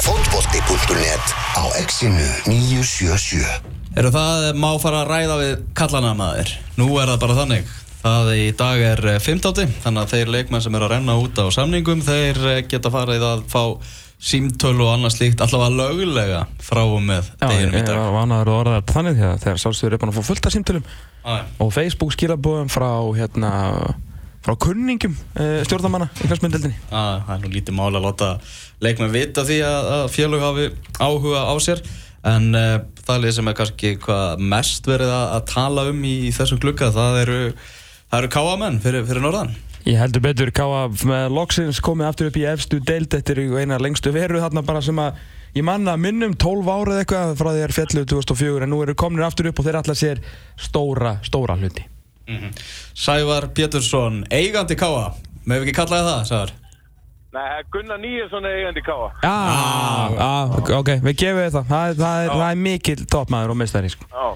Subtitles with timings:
[0.00, 1.26] Fótbolti.net
[1.60, 6.52] á exinu 977 Eru það má fara að ræða við kallana maður?
[6.78, 7.70] Nú er það bara þannig.
[7.98, 9.72] Það í dag er 15.
[9.84, 13.26] Þannig að þeir leikmenn sem eru að renna út á samningum Þeir eh, geta farið
[13.26, 13.62] að fá
[14.18, 17.98] símtölu og annað slíkt Allavega lögulega frá og með Já, ég deginum í dag.
[18.00, 20.88] var vanaður að orða þannig þegar, sjálfsögur er búin að fá fullt af símtölum
[21.62, 23.52] og Facebook skilabóðum frá hérna
[24.44, 28.28] frá kunningum uh, stjórnamanna í fjörsmyndeldinni ah, Það er nú lítið máli að láta
[28.84, 30.68] leikmenn vita því að, að félög hafi
[30.98, 31.82] áhuga á sér.
[32.28, 32.74] En uh,
[33.06, 36.60] það er sem er kannski hvað mest verið að, að tala um í, í þessum
[36.62, 37.40] glugga Það eru,
[38.10, 39.56] það eru káamenn fyrir, fyrir norðan.
[39.88, 44.12] Ég heldur betur Káa með loksins komið aftur upp í efstu deild er eina lengstu
[44.12, 45.20] veru þarna bara sem að
[45.56, 48.96] ég manna minnum 12 árið eitthvað frá því að er fjallu 2004 en nú eru
[48.98, 50.20] komin aftur upp og þeir allar sér
[50.60, 51.86] stóra, stóra hluti
[52.28, 52.50] mm
[52.98, 55.12] Sævar Pétursson, eigandi káa
[55.48, 56.52] Mögum við ekki kallaði það, Sævar?
[57.38, 59.08] Nei, Gunnar Nýjesson er eigandi káa.
[59.20, 59.32] Já,
[60.24, 63.90] ah, ok, við gefum við það Það, það, er, það er mikill toppmaður og mistari
[63.92, 64.08] sko.
[64.12, 64.28] Já,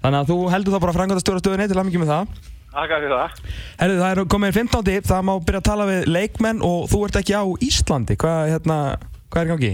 [0.00, 2.98] Þannig að þú heldur það bara frangvæmta stjóra stöðunni til að mikið með það þakka
[3.02, 3.54] fyrir það.
[3.80, 4.90] Herðu, það er komið 15.
[5.10, 8.76] Það má byrja að tala við leikmenn og þú ert ekki á Íslandi Hvað, hérna,
[9.30, 9.72] hvað er í gangi?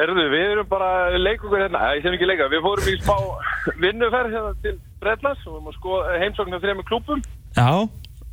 [0.00, 3.16] Herðu, við erum bara leikungur hérna, ég sem ekki leika, við fórum í smá
[3.82, 7.22] vinnuferð hérna til Bredlands og við erum að skoða heimsóknar þrejum klúpum
[7.56, 7.70] Já,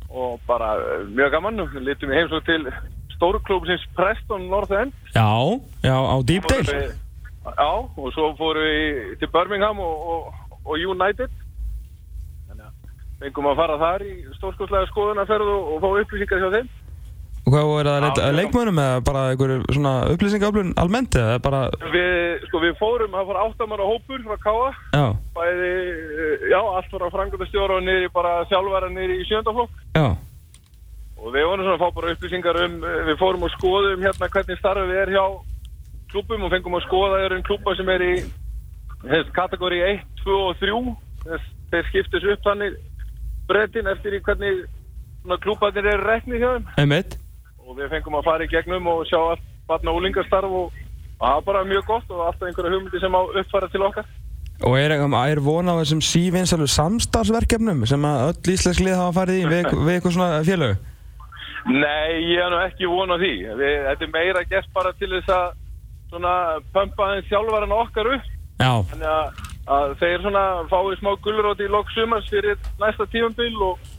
[0.08, 2.72] og bara eh, mjög gaman, við litum heimsókn til
[3.16, 4.92] stóru klúpsins Preston North End.
[5.14, 5.28] já,
[5.82, 6.16] já, á
[6.70, 6.96] við-
[7.48, 10.34] Já, og svo fórum við til Birmingham og, og,
[10.68, 11.30] og United.
[12.48, 12.90] Þannig að
[13.22, 16.68] fengum að fara þar í stórskostlega skoðunarferð og, og fá upplýsingar hjá þeim.
[17.48, 18.32] Og hvað voru það að já.
[18.36, 21.60] leikmönnum eða bara einhverju svona upplýsingaöflun almennt eða bara,
[21.94, 24.66] Við, sko, við fórum, það fór áttamara hópur frá Káa.
[24.92, 25.04] já,
[25.38, 25.70] Bæði,
[26.24, 29.70] eh, já, allt frá frangöndastjóra og niður í bara þjálfara niður í sjöndaflokk.
[29.96, 30.08] já,
[31.18, 34.28] Og við vorum svona að fá bara upplýsingar um, eh, við fórum og skoðum hérna
[34.28, 35.24] hvernig starfið er hjá
[36.12, 38.14] klubum og fengum að skoða þeir um klubba sem er í
[39.08, 40.96] þess, kategóri 1, 2 og 3.
[41.24, 42.76] Þess, þeir skiptis upp þannig
[43.48, 44.62] breytin eftir í hvernig
[45.42, 46.68] klubbarnir eru reknið hjá þeim.
[46.78, 47.18] einmitt
[47.68, 50.72] Og við fengum að fara í gegnum og sjá allt og úlingastarf og
[51.20, 54.06] það var bara mjög gott og alltaf einhverja hugmyndi sem á uppfæra til okkar.
[54.66, 59.42] Og er, er von á þessum sívinsalu samstarfsverkefnum sem að öll íslensk lið hafa farið
[59.42, 60.88] í við, við eitthvað svona félög?
[61.68, 63.32] Nei, ég er nú ekki von á því.
[63.60, 65.46] Við, þetta er meira gert bara til þess að
[66.08, 66.34] svona
[66.74, 68.34] pumpa þeim þjálfarinn okkar upp.
[68.58, 69.42] Já, Þannig að,
[69.76, 73.90] að þeir svona fái smá gulróti í lok sumans fyrir næsta tífambil og,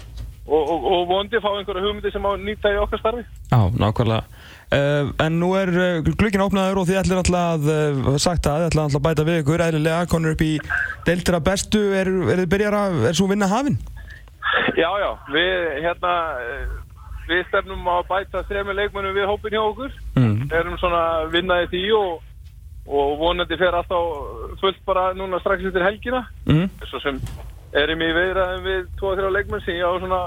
[0.50, 3.24] og, og, og vondi fá einhverja hugmyndi sem á nýta í okkar starfi.
[3.50, 8.18] Já, nákvæmlega uh, En nú er uh, glukkin opnaður og þið ætlir alltaf að uh,
[8.22, 10.52] sagt að þið ætlir alltaf að bæta við ykkur eðlilega, konur upp í
[11.08, 13.80] deildra bestu, er, er þið byrjar að, er svo vinna hafin?
[14.78, 16.66] Já, já, við hérna, eh,
[17.30, 19.94] við stefnum að bæta þrejum leikmennum við hópin hjá okkur.
[20.16, 20.50] Mm.
[20.56, 22.24] Erum svona að vinna í því og,
[22.88, 26.24] og vonandi fer alltaf fullt bara núna strax eftir helgina.
[26.48, 26.70] Mm.
[26.90, 27.20] Svo sem
[27.78, 30.22] erum í viðræðum við 2-3 leikmenn sem ég á svona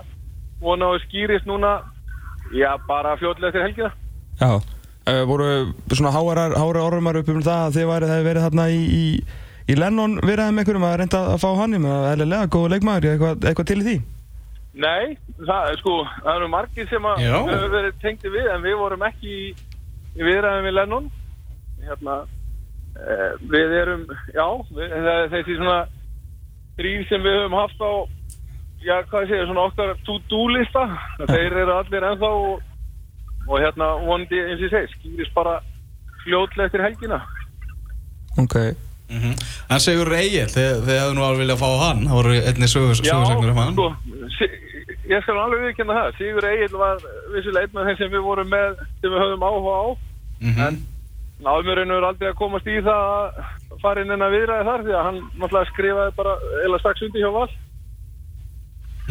[0.63, 1.81] vona á skýrist núna,
[2.53, 3.93] já, bara fljótlega eftir helgina.
[4.41, 5.49] Já, uh, voru
[5.93, 9.05] svona háarar, háarar orðumar upp um það að þið væri, það verið þarna í, í,
[9.69, 13.49] í Lennon viðræðum einhverjum að reynda að fá hann í með eðlilega góðu leikmaður, eitthvað,
[13.51, 13.97] eitthvað til í því?
[14.73, 18.79] Nei, það er sko, það eru margir sem að hefur verið tengdi við en við
[18.81, 19.51] vorum ekki í,
[20.17, 21.11] í viðræðum við Lennon
[21.83, 22.15] hérna
[22.97, 25.79] eh, við erum, já við, það, þessi svona
[26.79, 27.93] þrýr sem við höfum haft á
[28.85, 30.85] já, hvað segja, svona okkar to-do lista
[31.33, 32.63] þeir eru allir ennþá og,
[33.49, 35.59] og hérna vonandi eins og ég segi, skýris bara
[36.25, 37.21] fljótlega eftir helgina.
[38.39, 38.57] Ok.
[39.13, 39.35] Mm
[39.73, 42.05] En Sigur Egil, þið, þið hefðu nú alveg viljað fá hann.
[42.09, 43.75] Það voru einni sögur, sögursagnir um hann.
[43.75, 43.89] sko,
[44.39, 44.55] sí-
[45.11, 46.15] ég skal alveg viðkynna það.
[46.21, 47.03] Sigur Egil var
[47.35, 49.85] vissulega einn af þeim sem við vorum með sem við höfum áhuga á.
[50.43, 50.81] Mm en
[51.43, 54.35] náðum við raun og veru aldrei að komast í það að fara inn en að
[54.37, 56.35] viðræði þar því að hann náttúrulega skrifaði bara
[56.69, 57.49] eða strax undir hjá Val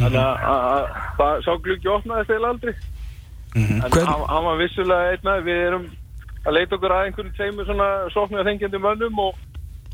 [0.01, 2.73] þannig að- að að- sá gluggi opnaðist eða aldrei
[3.55, 3.81] Mhm.
[3.83, 5.85] en Hvern- hann, hann var vissulega einn af við erum
[6.45, 9.35] að leita okkur að einhverjum tveimur svona sóknir þengjandi mönnum og,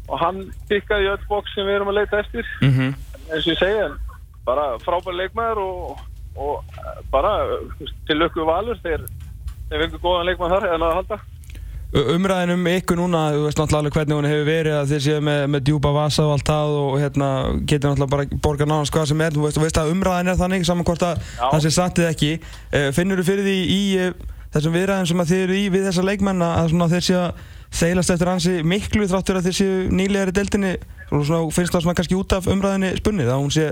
[0.09, 2.93] og hann pikkaði öll bóks sem við erum að leita eftir Mm -hmm.
[3.33, 3.97] eins og ég segi en
[4.45, 5.99] bara frábær leikmaður og,
[6.37, 7.31] og eh, bara
[8.07, 9.01] til lukku valur þeir,
[9.69, 11.17] þeir fengur góðan leikmaður þar eða að halda
[11.95, 15.21] Umræðin um ykkur núna, þú veist náttúrulega alveg hvernig hún hefur verið að þið séu
[15.23, 17.27] með, með djúpa vasa og allt það og hérna
[17.63, 20.39] getur náttúrulega bara borga nánast hvað sem er, þú veist, þú veist að umræðin er
[20.41, 21.45] þannig saman hvort að Já.
[21.45, 22.31] það sé satt eða ekki.
[22.75, 24.11] Uh, finnur þú fyrir því í uh,
[24.51, 27.31] þessum viðræðin sem að þið eru í við þessa leikmenn að svona þeir séu að
[27.77, 30.73] seilast eftir hansi miklu þráttur að þeir séu nýlegar í deildinni?
[31.07, 33.71] Og svona finnst það svona kannski út af umræðinni spunnið að hún sé,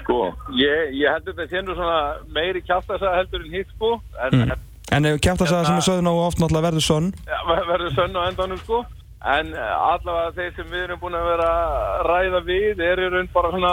[0.00, 1.98] Sko, ég, ég heldur þetta sé nú svona
[2.32, 3.98] meiri kjáttasa heldur en hitt sko.
[4.24, 4.52] En Mm.
[4.92, 8.16] En ef kjæftasaga sem er sögð nógu oft náttúrulega verður sonn ja, ver- verður sönn
[8.18, 8.82] á endanum sko.
[9.24, 13.08] En eh, allavega þeir sem við erum búin að vera að ræða við er í
[13.14, 13.72] raun bara svona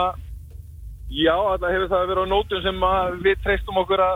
[1.09, 2.79] já, allavega hefur það verið á nótum sem
[3.25, 4.15] við treystum okkur að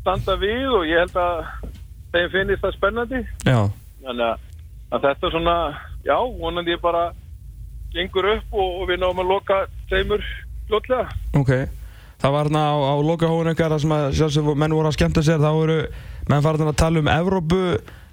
[0.00, 1.44] standa við og ég held að
[2.14, 3.20] þeim finnist það spennandi.
[3.46, 3.60] Já,
[4.02, 4.46] þannig að,
[4.90, 5.56] að þetta svona
[6.08, 7.04] já, vonandi ég bara
[7.94, 9.60] gengur upp og, og við náum að loka
[9.90, 10.24] tveimur
[10.70, 11.20] fljótlega.
[11.40, 11.52] Ok.
[12.20, 12.94] Það var hérna á, á
[13.54, 15.78] ykkar þar sem að sjálfsög menn voru að skemmta sér þá voru
[16.28, 17.64] menn farin að tala um Evrópu.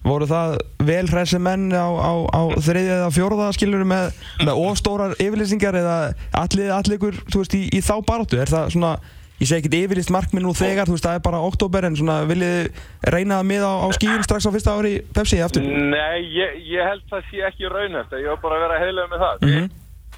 [0.07, 0.53] Voru það
[0.87, 5.97] vel hressi menn á, á, á þriðja eða fjórða skilur með, með ofstórar yfirlýsingar eða
[6.31, 8.39] allir, allir ykkur þú veist, í, í þá baráttu?
[8.39, 8.93] Er það svona
[9.37, 12.21] ég segi ekkert yfirlýst markminn nú þegar þú veist það er bara oktober en svona
[12.29, 12.69] viljið
[13.13, 15.67] reyna það mið á, á skíin strax á fyrsta ári Pepsi aftur?
[15.67, 19.25] Nei, ég, ég held það sé ekki raunhæft ég var bara að vera heilega með
[19.25, 19.43] það.
[19.43, 19.51] Mhm.
[19.67, 19.75] við,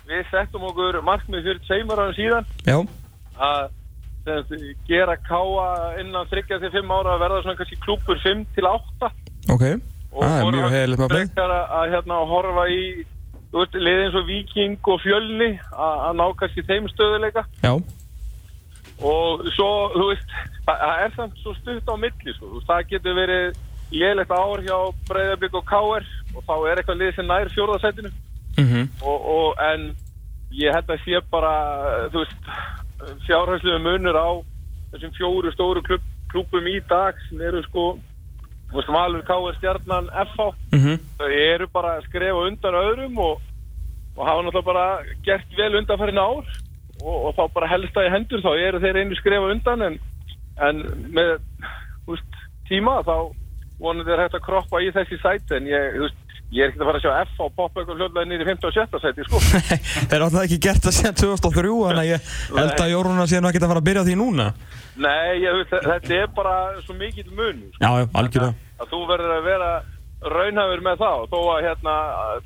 [0.09, 2.49] við settum okkur markmið fyrir tveimur árum síðan.
[2.65, 2.77] Já,
[3.39, 3.69] að
[4.25, 5.69] sem sagt, gera káa
[6.01, 9.11] innan 3-5 ára að verða svona kannski klúpur 5 til 8
[9.53, 9.63] ok.
[10.09, 12.81] Það er vorum mjög með frekar að, að hérna, horfa í
[13.49, 17.73] þú veist, liði eins og Viking og Fjölni að, að ná kannski þeim stöðuleika Já,
[18.99, 23.19] og svo, þú veist, það er samt svo stutt á milli, þú veist, það getur
[23.21, 24.77] verið lélegt ár hjá
[25.09, 27.53] Breiðarbygg og KR og þá er eitthvað lið sem nær
[28.55, 29.89] fjórðasætinu mhm, og, og en
[30.51, 31.53] ég held að sé bara,
[32.13, 32.53] þú veist,
[33.27, 34.29] fjárhæslega munur á
[34.93, 37.89] þessum fjóru stóru klub, klubum í dag sem eru sko,
[38.69, 40.97] Valur, KR, Stjarnan, FH, mhm.
[41.17, 43.41] Þau eru bara að skrefa undan öðrum og,
[44.15, 44.85] og hafa náttúrulega bara
[45.25, 46.45] gert vel undanfærin ár
[47.01, 48.43] og, og þá bara helst það í hendur.
[48.45, 49.99] Þá eru þeir einu skrefa undan en,
[50.67, 50.81] en
[51.15, 51.35] með
[52.07, 53.15] veist, tíma þá
[53.79, 55.57] vonandi er hægt að kroppa í þessi sæti.
[55.57, 56.18] En ég, þú veist,
[56.49, 59.03] ég er ekki að fara að sjá F á eitthvað hljóðlega í 15 og 17
[59.03, 59.41] sæti sko.
[60.09, 63.41] Þeir áttu það ekki gert það síðan 2003 þannig að ég held að Jóruna sé
[63.43, 64.47] nú ekki að fara að byrja því núna
[64.99, 67.79] Nei, ég, þetta er bara svo mikill mun sko.
[67.85, 69.69] Já, já, algjörlega að þú verður að vera
[70.33, 71.93] raunhafur með það og þó að hérna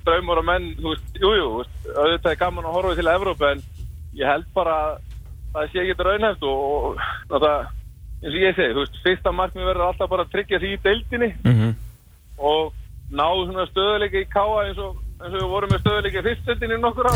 [0.05, 1.47] draumur og menn, þú veist, jú, jú,
[1.95, 3.63] auðvitað er gaman að horfa til Evrópu en
[4.19, 4.99] ég held bara að
[5.55, 6.99] það sé ekki raunhæft og,
[7.33, 7.65] og það,
[8.21, 10.79] eins og ég segi, þú veist, fyrsta markmið verður alltaf bara að tryggja því í
[10.85, 11.73] deildinni Mhm.
[12.37, 12.73] og
[13.13, 16.79] ná svona stöðuleika í káa eins og, eins og við vorum með stöðuleika í fyrstdeildinni
[16.79, 17.13] í nokkur á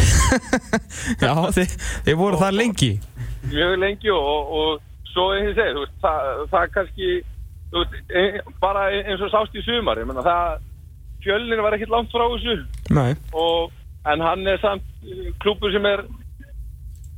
[1.25, 1.73] Já, þið,
[2.07, 2.91] þið voru það lengi.
[3.47, 7.09] Mjög lengi og, og, og svo eins og ég segi, þú veist, það, það kannski
[7.73, 8.25] veist, e,
[8.61, 10.63] bara eins og sást í sumar, ég menna það
[11.25, 12.57] fjölnir var ekkert langt frá þessu.
[13.35, 13.73] Og,
[14.07, 14.85] en hann er samt
[15.44, 16.05] klúbbur sem er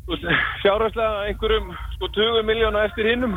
[0.10, 0.30] veist,
[0.64, 3.36] fjárhagslega einhverjum sko 20 miljóna eftir hinnum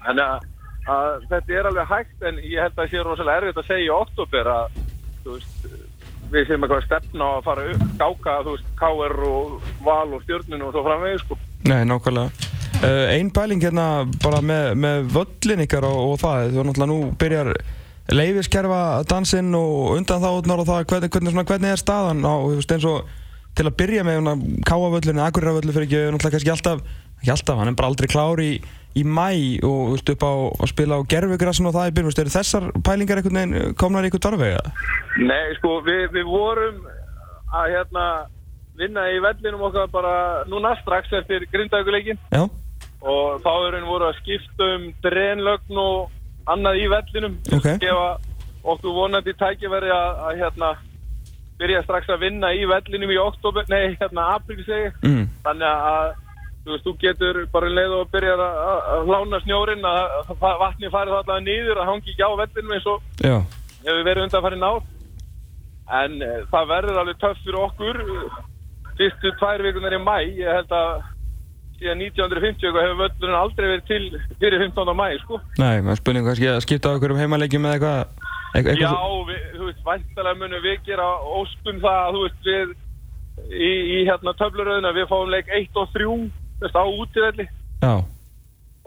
[0.00, 0.48] þannig að,
[0.90, 3.86] að þetta er alveg hægt en ég held að það sé rosalega erfitt að segja
[3.86, 4.78] í oktober að
[5.26, 5.66] veist,
[6.30, 10.24] við séum eitthvað að stefna að fara upp, gáka þú veist, KR og Val og
[10.24, 11.38] Stjörnun og svo framvegis sko.
[11.70, 12.48] Nei, nákvæmlega.
[12.80, 13.86] Uh, Einn pæling hérna
[14.22, 17.50] bara með, með völlin ykkar og, og það Þú náttúrulega nú byrjar
[18.10, 18.78] leifiskerfa
[19.10, 22.72] dansinn og undan þáðunar og það hvernig, hvernig, svona, hvernig er staðan á, þú veist,
[22.74, 23.12] eins og
[23.58, 24.34] til að byrja með hérna,
[24.66, 26.82] káavöllin, akurirravöllin fyrir ekki, náttúrulega kannski alltaf
[27.20, 28.54] ekki alltaf, hann er bara aldrei klár í,
[28.98, 29.30] í mæ
[29.66, 30.32] og veist, upp á
[30.64, 34.10] að spila á gerfugrassin og það í veist, eru þessar pælingar einhvern veginn komnar í
[34.10, 34.62] ykkur darvega?
[35.22, 36.80] Nei, sko, við, við vorum
[37.54, 38.06] að hérna
[38.80, 40.14] vinna í vellinum okkar bara
[40.50, 42.46] núna strax eftir grindaguleikin Já,
[43.00, 47.66] og þá erum við voru að skipta um drenlögn og annað í vellinum til Ok.
[47.74, 48.08] að gefa
[48.70, 50.70] okkur vonandi tækifæri að, að hérna
[51.60, 55.24] byrja strax að vinna í vellinum í oktober, nei, hérna apríl segi mm.
[55.44, 56.12] þannig að
[56.64, 61.18] þú veist, þú getur bara um leið og byrja að, hlána snjórin að, vatni farið
[61.18, 64.82] allavega niður að hangi ekki á vellinum eins og hefur verið undanfærin ár.
[66.00, 68.02] En uh, það verður alveg töff fyrir okkur.
[69.00, 70.90] Fyrstu tvær vikunar í mæ ég held að
[71.80, 74.92] síðan 1950 eitthvað hefur völlurinn aldrei verið til fyrir 15.
[75.00, 75.40] mæ sko.
[75.56, 78.92] Nei, maður spurning kannski að skipta á ykkur um heimaleikjum með eitthvað eitthvað, já,
[79.30, 81.08] við, þú veist, væntalega munum við gera
[81.40, 82.72] óskum það að þú veist við
[83.48, 86.08] í, í hérna töfluröðuna við fáum leik 1 og 3
[86.64, 87.46] veist, á útivelli.
[87.80, 87.94] Já,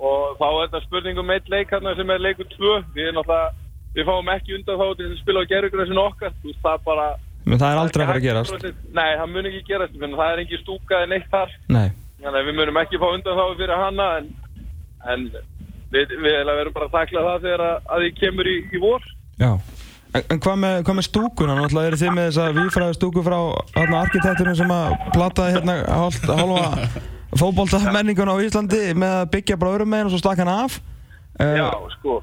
[0.03, 3.19] og þá er þetta spurning um eitt leik hérna sem er leikur 2 við erum
[3.19, 3.51] náttúrulega
[3.93, 6.33] við fáum ekki undan þá til að spila á gerðugröðsinn okkar.
[6.41, 7.07] Þú veist, það bara
[7.43, 8.67] menn það er aldrei að fara að gerast.
[8.97, 11.53] Nei, það mun ekki gerast, það er ekki stúkað neitt þar.
[11.73, 11.87] Nei,
[12.23, 14.27] Þannig að við munum ekki fá undan þá fyrir hana en,
[15.11, 15.23] en
[15.91, 19.09] við, við verðum bara að takla það þegar að, að því kemur í, í vor.
[19.41, 19.51] Já.
[20.13, 21.57] En, en hvað með, með stúkuna?
[21.57, 23.37] Náttúrulega eru þið með þessa vífræðu stúku frá
[23.75, 26.65] hérna, arkitekturinn sem að plataði hérna hálfa
[27.39, 30.79] fótbolta menningun á Íslandi með að byggja bara öðrum meginn og svo stakka hann af
[31.39, 32.21] uh, Já, sko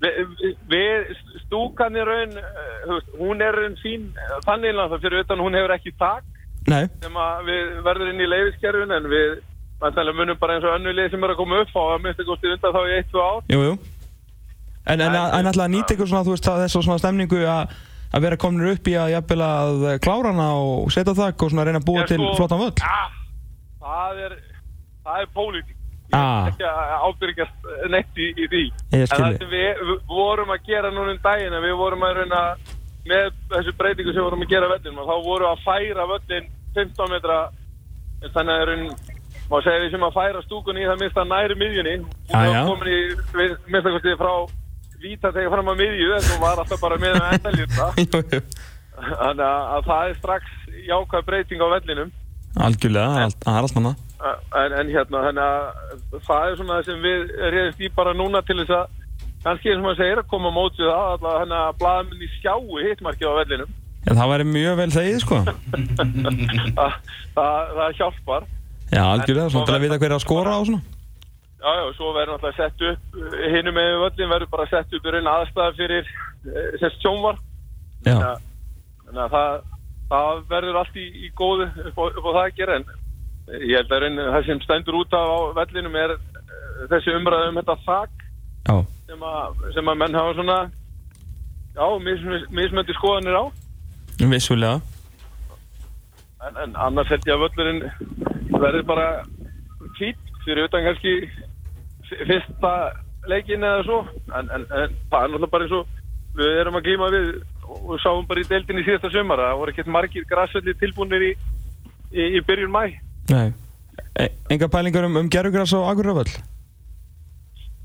[0.00, 0.30] Við,
[0.70, 1.10] við
[1.42, 5.58] stúkan í raun eh, hún er raun fín eh, þannig að það fyrir utan hún
[5.58, 6.24] hefur ekki tak
[6.70, 9.34] Nei, sem að við verður inn í leifiskerfin en við
[10.16, 12.52] munum bara eins og önnu lið sem er að koma upp á að minnst ekki
[12.52, 13.38] undan þá í 1-2 ár.
[13.48, 13.76] Jú, jú.
[14.84, 17.78] En, en, en alltaf að nýta ykkur svona, þú veist, að þessu svona stemningu að
[18.10, 21.66] að vera kominir upp í að jafnvel að klára hana og setja þakk og svona
[21.68, 22.72] reyna að búa Ég til sko- flottan völl.
[23.80, 24.34] Ah, það er,
[25.04, 25.76] það er pólitík.
[26.10, 26.48] Ah.
[26.50, 28.64] ekki að ábyrgjast neitt í, í því.
[28.96, 32.16] En það sem við, við vorum að gera núna um daginn, að við vorum að
[32.18, 32.40] reyna
[33.06, 36.08] með þessu breytingu sem við vorum að gera völlin, og þá vorum við að færa
[36.10, 37.38] völlin 15 metra,
[38.26, 38.84] þannig að raun,
[39.50, 41.94] má segja við sem að færa stúkunni í það mista næri miðjunni.
[42.02, 42.50] Hún já.
[42.50, 44.34] var komin í, mista kostið frá
[45.00, 47.90] víta þegar fram á miðju, en hún var alltaf bara með endalýrta.
[48.02, 48.42] Jú, jú.
[49.00, 50.56] Þannig að, að það er strax
[50.90, 52.10] jákvæð breyting á vellinum.
[52.56, 53.94] Algjörlega, það er allt- manna.
[54.20, 57.20] En, en hérna, þannig að það er svona það sem við
[57.54, 58.86] reyðist í bara núna til þess að
[59.44, 62.28] kannski eins og maður segir að koma á mót við það alltaf þannig að blaðminni
[62.36, 65.38] sjáu hittmarkið á vellinum En það væri mjög vel þegið, sko.
[66.78, 66.94] það,
[67.36, 68.46] það, það hjálpar
[68.90, 70.80] Já, algjörlega, svona til að vita hver er að skora á svona.
[71.60, 73.18] Já, já, svo verður náttúrulega sett upp
[73.54, 76.06] hinum með völlin verður bara sett upp í raun aðstæða fyrir
[76.48, 76.70] eh,
[78.00, 78.16] Já,
[79.04, 79.58] þannig að það,
[80.10, 82.86] það verður allt í, í góðu upp á, upp á það að gera en
[83.60, 85.24] ég held að raun það sem stendur út á
[85.58, 88.24] vellinum er eh, þessi umræðu um þetta þak
[88.68, 88.76] já,
[89.10, 89.26] sem
[89.76, 90.58] sem að menn hafa svona
[91.74, 93.44] já, mis, mismöndi skoðanir á.
[94.20, 94.80] Vissulega.
[96.46, 97.82] en, en annars held ég að völlurinn
[98.56, 99.06] verður bara
[99.98, 101.14] fít fyrir utan kannski
[102.10, 102.74] fyrsta
[103.28, 104.02] leikin eða svo.
[104.34, 105.98] En, en, en það er náttúrulega bara eins og
[106.38, 107.28] við erum að glíma við
[107.70, 111.32] og við sáum bara í deildinni síðasta sömar það voru ekkert margir græsvelli tilbúinir í,
[112.12, 112.84] í, í byrjun mæ
[113.30, 113.52] Nei.
[114.18, 116.32] E enga pælingar um, um gerugras og agurraföll?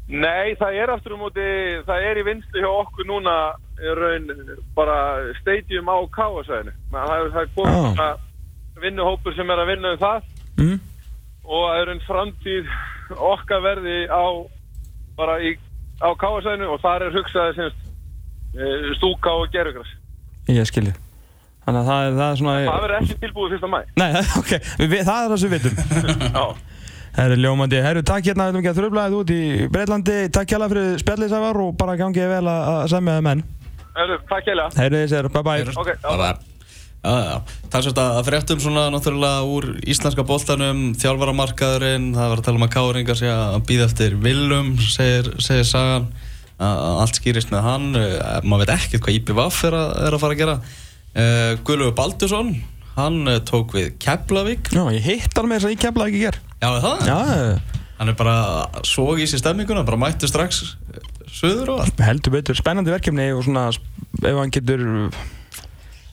[0.08, 1.46] Nei, það er aftur um móti,
[1.88, 3.34] það er í vinslu hjá okkur núna
[3.82, 4.28] í raun
[4.78, 4.98] bara
[5.40, 6.74] stadium á káasæðinu.
[6.94, 7.88] Það það er komið Ah.
[7.96, 8.10] svona
[8.84, 10.22] vinnuhópur sem er að vinna um það
[10.62, 10.80] Mm.
[11.44, 12.68] og það er einn framtíð
[13.18, 14.24] okkar verði á
[15.18, 15.58] bara í,
[16.02, 17.82] á káasæðinu og þar er hugsaði semst
[19.00, 19.90] stúka og gerugras.
[20.52, 20.94] Ég skilji.
[21.66, 22.56] Þannig að það er, það er svona...
[22.68, 23.78] Það verður ekki tilbúið fyrsta mæ.
[23.98, 24.10] Nei,
[24.42, 24.52] ok,
[24.84, 25.78] við, það er það sem við vitum.
[26.38, 26.46] Já.
[27.16, 27.78] Það er ljómandi.
[27.86, 30.18] Herru, takk hérna, við erum ekki að þröflaðið út í Breitlandi.
[30.36, 33.46] Takk hjá fyrir spjallið Sævar og bara gangið vel að, að semja það menn.
[33.96, 34.76] Herru, takk heilega.
[34.82, 35.64] Herru, þið sér, bye bye.
[35.80, 36.10] Ok, já.
[36.10, 36.34] bara
[37.06, 37.36] Já, já,
[37.70, 42.58] það er svolítið að fréttum svona náttúrulega úr íslenska boltanum, þjálfaramarkaðurinn, það var að tala
[42.58, 46.08] um að Káringa sé að býða eftir Willum, segir, segir sagan,
[46.62, 50.42] allt skýrist með hann, uh, maður veit ekkert hvað IPVAF er, er að fara að
[50.44, 50.56] gera.
[51.16, 52.52] Uh, Guðlaugur Baldursson,
[52.96, 56.24] hann uh, tók við Keflavík, Já, ég hitt hann með þess að ég kemla ekki
[56.24, 56.40] ger.
[56.62, 57.20] já er það, Já,
[58.00, 58.38] hann er bara
[58.88, 60.64] svo í sér stemninguna, bara mættu strax
[61.36, 62.04] söður og allt.
[62.06, 62.58] heldur betur.
[62.58, 64.86] Spennandi verkefni og svona, ef hann getur...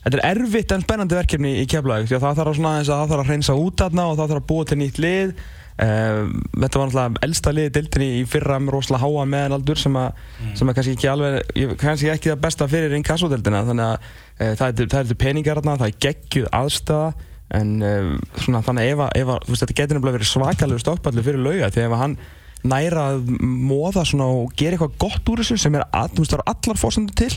[0.03, 3.53] Þetta er erfitt en spennandi verkefni í Keflavík því að það þarf að, að, hreinsa
[3.55, 5.29] út þarna og það þarf að búa til nýtt lið
[5.73, 10.19] Þetta var náttúrulega elsta liði dildinni í fyrra með rosalega háa meðalaldur sem, að,
[10.59, 14.67] sem er kannski ekki alveg kannski ekki það besta fyrir inkassodildina þannig að uh, það
[14.85, 17.09] er það er peningar þarna, það er geggjuð aðstæða
[17.57, 21.43] en um, svona, þannig ef, að- ef að, þetta getur nefnilega verið svakalegu stokkpallu fyrir
[21.49, 22.15] lauga því ef hann
[22.63, 26.31] næra að móða svona og gera eitthvað gott úr þessu sem er að, þú veist,
[26.31, 27.33] það eru allar fórsendur til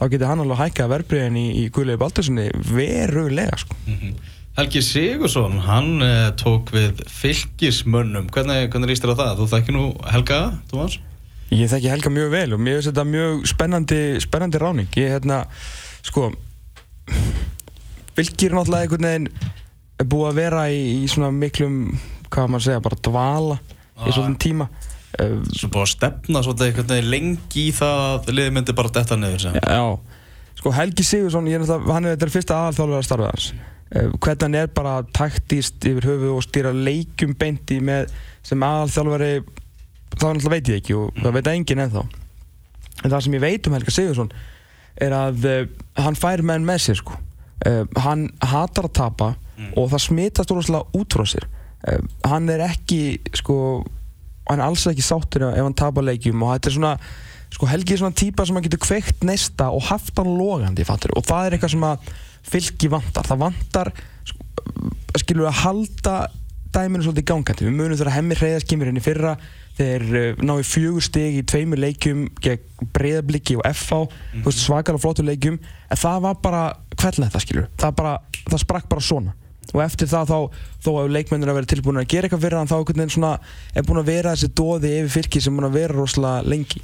[0.00, 3.76] þá getur hann alveg hækkað verbreyðin í, í Guðlegu Baldurssoni verulega sko.
[4.56, 9.38] Helgi Sigursson, hann uh, tók við fylgismönnum, hvernig, hvernig líst þér á það?
[9.40, 10.98] Þú þekki nú Helga, Tómas?
[11.52, 14.90] Ég þekki Helga mjög vel og mér finnst þetta mjög spennandi, spennandi ráning.
[15.00, 15.38] Ég hérna,
[16.04, 16.26] sko,
[18.16, 19.30] fylgir náttúrulega einhvern veginn
[20.02, 21.80] er búið að vera í, í svona miklum,
[22.32, 24.12] hvað maður segja, bara dvala í Ah.
[24.16, 24.68] svona tíma.
[25.16, 28.92] Uh, Svo búið að stefna svolítið einhvern veginn lengi í það að liðið myndi bara
[29.00, 29.56] detta niður sem.
[29.60, 29.82] Já,
[30.60, 33.52] sko Helgi Sigursson, ég er náttúrulega, hann er þetta fyrsta aðalþjálfur að starfa hans.
[33.92, 38.12] Uh, hvernig hann er bara taktíst yfir höfu og stýra leikjum beinti með
[38.46, 39.32] sem aðalþjálfari,
[40.16, 42.04] það náttúrulega veit ég ekki og það veit enginn ennþá.
[43.02, 44.32] En það sem ég veit um Helga Sigursson
[45.02, 45.58] er að uh,
[46.00, 47.18] hann fær menn með sér sko.
[47.66, 49.32] Uh, hann hatar að tapa
[49.78, 51.46] og það smitast úrvarslega út frá sér.
[51.84, 53.56] Uh, hann er ekki sko,
[54.48, 56.96] hann er alls ekki sáttur ef hann tapar leikjum og þetta er svona
[57.52, 61.12] sko Helgi er svona típa sem hann getur kveikt neista og haft hann logandi fattur
[61.18, 62.12] og það er eitthvað sem að
[62.46, 63.26] fylgi vantar.
[63.28, 63.92] Það vantar
[64.28, 64.46] sko,
[65.22, 66.16] skilur að halda
[66.72, 67.66] dæminu svolítið gangandi.
[67.66, 69.34] Við munum þegar hemmi hreyðast kemur inn í fyrra
[69.76, 74.56] þeir uh, náðu fjögur stig í tveimur leikjum gegn breyðabliki og FH mm -hmm.
[74.56, 75.60] svakar og flottur leikjum.
[75.90, 76.64] En það var bara
[76.96, 78.18] hvernig þetta skilur það, bara,
[78.50, 79.34] það sprakk bara svona.
[79.72, 80.38] Og eftir það þá,
[80.84, 83.38] þó að leikmennir að vera tilbúin að gera eitthvað fyrir hann þá einhvern veginn svona
[83.74, 86.82] er búin að vera þessi dóði yfir fylki sem búin að vera rosalega lengi.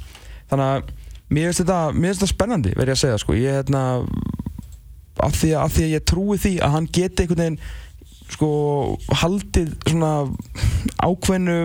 [0.49, 0.93] Þannig að
[1.29, 3.35] mér finnst þetta, þetta spennandi verð ég að segja sko.
[3.37, 3.83] Ég hérna
[5.25, 7.61] af því, að, af því að ég trúi því að hann geti einhvern veginn
[8.29, 8.49] sko
[9.21, 10.11] haldið svona
[11.01, 11.59] ákveðnu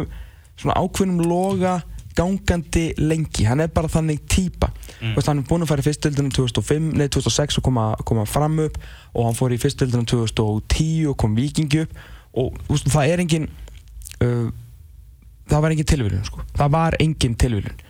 [0.61, 1.81] svona ákveðnum loga
[2.15, 4.69] gangandi lengi, hann er bara þannig típa
[5.01, 5.17] mm.
[5.19, 8.79] Hann er búinn að fara í fyrstildunum 2005, nei 2006 og koma, koma fram upp
[9.13, 11.97] og hann fór í fyrstildunum 2010 og kom vikingi upp
[12.39, 13.49] og veist, það er engin
[14.23, 14.47] uh,
[15.51, 16.47] það var engin tilvílun sko.
[16.55, 17.83] það var engin tilvílun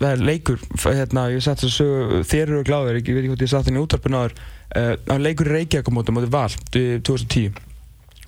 [0.00, 3.44] það er leikur, hérna, ég satt þess að þér eru gláður, ég veit ekki hvort
[3.44, 4.36] ég satt henni í útvarpinu áður.
[4.70, 7.56] Uh, það var leikur í Reykjavík á móti, móti Val 2010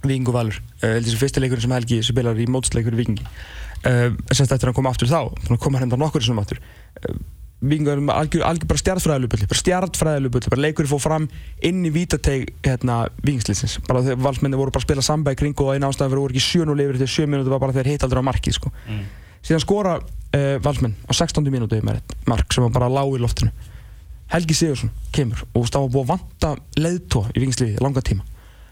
[0.03, 3.29] Vikingu Valur, uh, þessi fyrsti leikurinn sem Helgi spilar í mótsleikur í Vikingi
[3.83, 6.61] semst eftir að hann kom aftur þá þannig að koma hérna nokkur sem aftur.
[7.63, 11.27] Vikingur er algjör, algjör bara stjartfræðilubulli bara stjartfræðilubulli, bara leikurinn fór fram
[11.67, 15.59] inn í vítateg hérna vikingsliðsins bara þegar valsmenni voru bara að spila samba í kring
[15.63, 18.07] og einn ástæðan fyrir voru ekki 7-0 yfir til 7 minúti var bara þegar hitt
[18.07, 18.73] aldrei á markið sko.
[18.87, 19.05] mm.
[19.47, 19.95] síðan skora
[20.37, 21.45] uh, valsmenn á 16.
[21.53, 23.53] minúti mark sem var bara lág í loftinu.
[24.33, 28.25] Helgi Sigursson kemur og það var búið að vanta leðtó í vikingsliði langa tíma.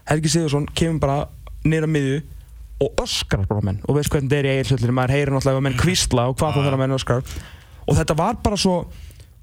[0.09, 1.17] Helgi Sigursson kemur bara
[1.61, 2.23] nýra miðju
[2.81, 3.77] og öskrar bara menn.
[3.85, 6.57] Og veist hvernig þetta er í eilsöldinu maður heyrir náttúrulega að menn kvísla og hvað
[6.57, 7.37] þegar menn öskrar.
[7.85, 8.75] Og þetta var bara svo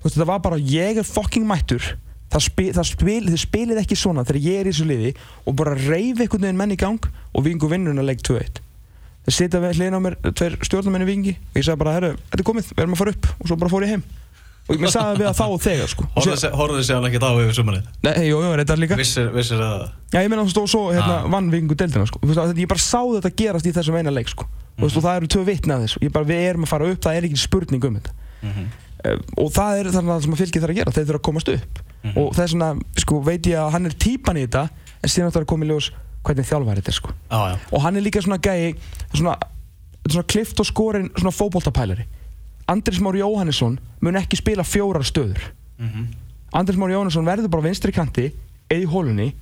[0.03, 1.95] veist, þetta var bara ég er fucking mættur.
[2.29, 5.13] Það, spil, það spil, þið spilið ekki svona þegar ég er í þessu liði
[5.49, 8.59] og bara reyfi einhvern veginn menn í gang og vingu vinnurinn að leik 2-1
[9.29, 12.49] það setja hlýðin á mér tveir stjórnarmenni vingi og ég sagði bara herru, þetta er
[12.49, 14.05] komið, við erum að fara upp og svo bara fór ég heim
[14.69, 16.07] og ég sagði við að þá og þegar sko.
[16.59, 17.85] Horður þið alveg ekki þá yfir sumarið?
[18.05, 19.85] Nei, jú, jú, þetta er líka Vissir, það?
[20.13, 21.29] Já, ég meina að það stóð svo hérna, ah.
[21.33, 22.21] vann vingu deildina sko.
[22.29, 24.45] Ég bara sá þetta gerast í þessum eina leik sko.
[24.45, 24.97] mm -hmm.
[24.97, 27.25] og það eru tvö vittni að þessu bara, Við erum að fara upp, það er
[27.25, 28.67] ekki spurning um þetta mm -hmm.
[29.09, 31.79] uh, og það er það sem fylgir þarf að gera, þeir þurfa að komast upp
[32.03, 32.19] mm -hmm.
[32.21, 34.69] og það er svona, sko, veit ég að hann er típan í þetta
[35.03, 35.91] en síðan þarf að koma í ljós
[36.29, 37.15] hvernig þjálfæri þetta er sko.
[37.33, 38.75] ah, og hann er líka svona gæi
[39.15, 39.37] svona,
[40.07, 42.07] svona klift og skorinn svona fókbóltapælari
[42.69, 45.41] Andris Már Jóhannesson mun ekki spila fjórar stöður
[45.79, 46.07] mm -hmm.
[46.53, 48.33] Andris Már Jóhannesson verður bara vinstri kanti
[48.69, 49.35] eða í hólunni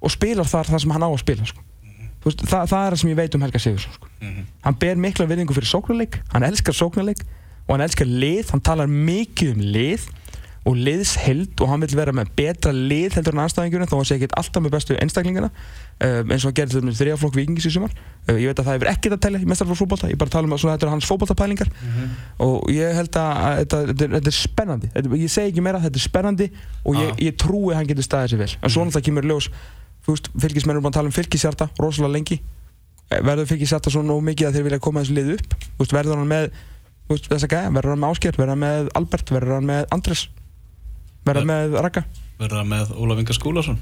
[0.00, 1.60] og spilar þar það sem hann á að spila sko.
[2.24, 4.08] veist, það, það er það sem ég veit um Helga Sigursson sko.
[4.20, 4.44] mm -hmm.
[4.64, 7.24] hann ber mikla virðingu fyrir sóknarleik hann elskar sóknarleik
[7.66, 10.00] og hann elskar lið hann talar mikið um lið
[10.64, 14.16] og liðsheld og hann vil vera með betra lið heldur en aðstæðingjurinn þá hann sé
[14.16, 17.72] ekki alltaf með bestu einstaklingina um, eins og hann gerði þetta með þrjaflokk vikingis í
[17.74, 17.92] sumar.
[18.24, 20.56] Uh, ég veit að það hefur ekkert að tella í mestarflokksfólkbólta ég bara tala um
[20.56, 22.16] að þetta er hans fólkbóltapælingar mm -hmm.
[22.46, 24.92] og ég held að þetta, þetta, þetta er spennandi.
[24.96, 26.50] Þetta, ég segi ekki meira, þetta er spennandi
[26.84, 27.24] og ég, ah.
[27.28, 28.52] ég trúi að hann getur staðið sér vel.
[28.62, 29.50] En svo náttúrulega kemur ljós
[30.04, 32.40] fylgismennur búin að tala um fylgishjarta rosalega lengi.
[33.12, 35.54] Eh, verður fylgishjarta svo nóg mikið að þeir vilja koma þessu lið upp?
[35.92, 36.50] Verður hann með
[37.08, 40.28] þess að gæja, verður hann með Ásker, verður hann með Albert, verður hann með Andres
[41.24, 42.04] verða með Raka
[42.40, 43.80] verða með Ólaf Inga Skúlason.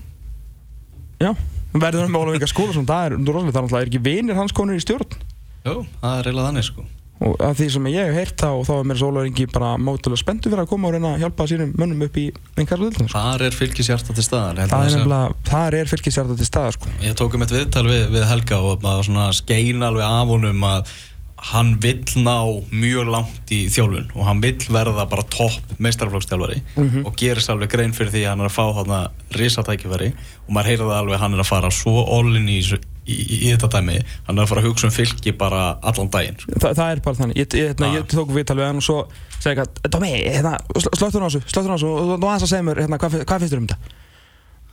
[1.23, 1.31] Já,
[1.73, 2.89] verða með Ólaf Inga Skúlason?
[2.89, 5.23] Það er rosalega, það er ekki vinir hans konur í stjórn?
[5.63, 6.89] Jú, það er reyna þannig sko.
[7.23, 9.77] Og af því sem ég hef heyrt þá þá er mér svo Ólaf Ingi bara
[9.79, 12.25] mátulega spenntu fyrir að koma og reyna að hjálpa sínum mönnum upp í
[12.59, 13.15] einhverju vildin sko.
[13.15, 16.91] það er fylgishjarta til staðar það er, nefnilega, það er fylgishjarta til staðar sko.
[17.05, 20.97] ég tók um eitt viðtal við, við Helga og maður skein alveg af honum að
[21.43, 22.37] hann vill ná
[22.71, 27.07] mjög langt í þjálfun og hann vill verða bara topp meistarflokksþjálfari mm -hmm.
[27.07, 29.01] og gerir sér alveg grein fyrir því að hann er að fá þarna
[29.35, 30.13] risatækifæri
[30.47, 33.37] og maður heyrir það alveg að hann er að fara svo all-in í, í, í,
[33.43, 36.53] í þetta dæmi hann er að fara að hugsa um fylki bara allan daginn sko.
[36.61, 38.99] Þa, Það er bara þannig, ég, ég, hérna, ég tók viðtal við hann og svo
[39.41, 42.27] segi ég að Dómi, hérna, slöttu hann á þessu slöttu hann á þessu og þú
[42.29, 43.79] aðeins að segja mér hérna, hvað, hvað finnst þér um þetta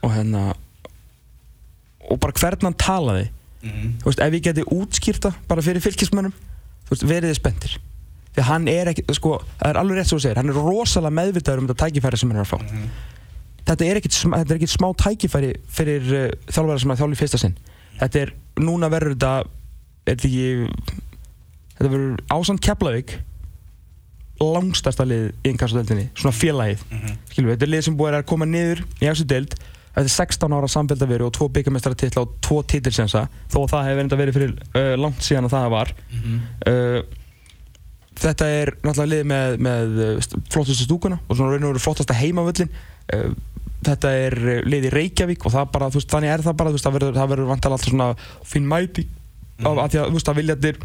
[0.06, 0.44] og hérna
[2.10, 3.26] og bara hvernig hann talaði
[3.64, 3.92] mm -hmm.
[4.06, 6.34] veist, ef ég geti útskýrta bara fyrir fylkismönnum
[6.90, 7.78] veist, verið þið spenntir.
[8.36, 11.18] Því hann er ekki, sko, það er alveg rétt svo að segja hann er rosalega
[11.20, 12.60] meðvitaður um þetta tækifæri sem hann er að fá.
[12.60, 12.90] Mm -hmm.
[13.70, 17.42] þetta er ekkit þetta er ekkit smá tækifæri fyrir uh, þjálfæra sem að þjálfi fyrsta
[17.42, 17.58] sinn.
[18.00, 19.34] Þetta er, núna verður þetta
[20.06, 20.70] er þetta ekki
[21.80, 23.20] þetta verður ásand Keflavík
[24.40, 27.18] langstasta lið í innkassadeldinni svona félagið, mm -hmm.
[27.32, 29.56] skilur við þetta er lið sem búið að koma niður í þessu deild
[29.98, 34.20] eftir 16 ára samfélgdaveru og tvo byggjumestratitla og tvo títilsensa þó að það hefur enda
[34.20, 36.40] verið fyrir uh, langt síðan að það var mm -hmm.
[36.70, 37.02] uh,
[38.20, 42.20] þetta er náttúrulega lið með, með uh, flottustu stúkuna og svona raun og veru flottasta
[42.22, 42.72] heimavöllin
[43.16, 43.30] uh,
[43.86, 46.98] þetta er lið í Reykjavík og það bara, veist, þannig er það bara veist, það
[47.00, 49.80] verður, verður vantala alltaf svona finn mæti mm -hmm.
[49.84, 50.78] af því að það vilja allir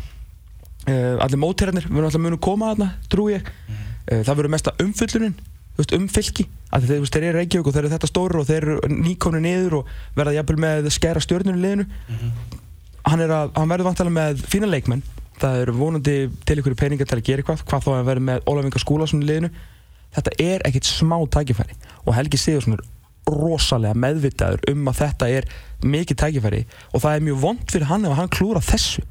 [1.25, 4.23] allir mótherjarnir verður alltaf munu koma að þarna, trú ég -hmm.
[4.25, 5.35] það verður mesta umfyllunin
[5.97, 6.47] um fylki.
[6.75, 9.77] Að þeir, þeir eru Reykjavík og þeir eru þetta stóru og þeir eru nýkónu niður
[9.81, 11.85] og verða jæfnvel með skæra stjórnur í liðinu.
[11.87, 12.33] Mm -hmm.
[13.11, 15.05] hann, að, hann verður vantilega með fína leikmenn.
[15.39, 17.65] Það eru vonandi til ykkur peningar til að gera eitthvað.
[17.69, 19.51] Hvað þá að verður með Ólafingar Skúlason í liðinu.
[20.15, 21.75] Þetta er ekkert smá tækifæri.
[22.07, 22.85] Og Helgi Sigursson er
[23.27, 25.49] rosalega meðvitaður um að þetta er
[25.83, 26.65] mikið tækifæri.
[26.93, 29.03] Og það er mjög vond fyrir hann ef hann klúra þessu.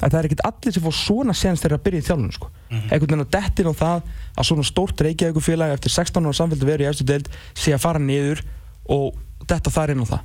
[0.00, 2.50] Það er ekkert allir sem fór svona senst þegar að byrja í þjálfunum sko.
[2.74, 2.92] Mm -hmm.
[2.92, 4.02] einhvern veginn að dettin á það
[4.34, 7.84] að svona stórt Reykjavík félag eftir 16 ára samfélg vera í eftir deild sé að
[7.86, 8.42] fara niður
[8.84, 9.14] og
[9.48, 10.22] detta þar inn á það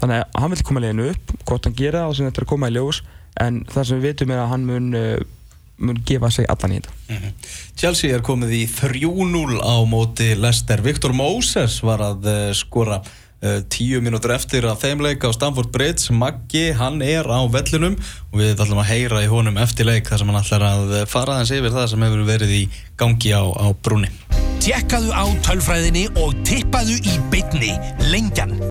[0.00, 2.52] þannig að hann vil koma liðinu upp hvort hann gera og sem þetta er að
[2.52, 3.02] koma í ljós
[3.40, 5.20] en það sem við vitum er að hann mun, uh,
[5.78, 7.32] mun gefa sig allan í þetta
[7.78, 10.82] Chelsea er komið í 3-0 á móti Leicester.
[10.82, 12.98] Viktor Moses var að uh, skora
[13.70, 16.10] tíu mínútur eftir að þeim leik á Stamford Bridge.
[16.14, 17.94] Maggi, hann er á vellinum
[18.32, 21.04] og við ætlum að heyra í honum eftir leik þar sem hann ætlar að uh,
[21.06, 22.62] fara aðeins yfir það sem hefur verið í
[22.98, 24.10] gangi á, á brúni.
[24.58, 27.76] Tjekkaðu á tölfræðinni og tippaðu í bytni.
[28.10, 28.58] Lengjan.